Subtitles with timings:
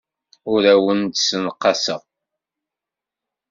[0.53, 2.01] Ur awen-d-ssenqaseɣ.